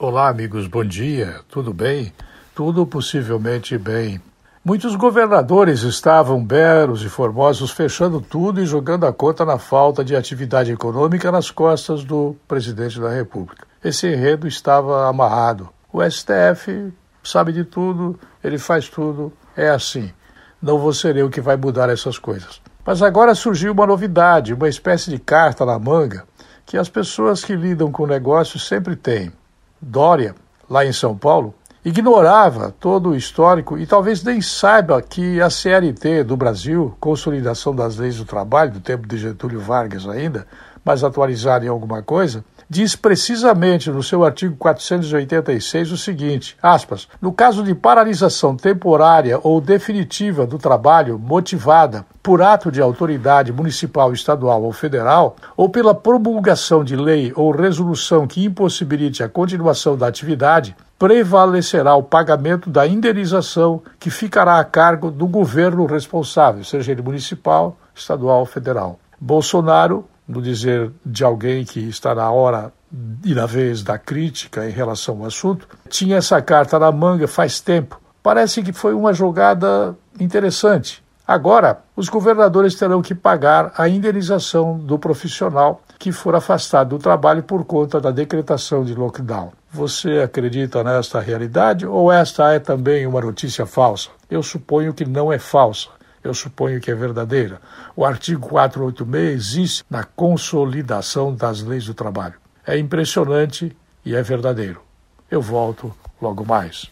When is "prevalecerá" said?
60.98-61.94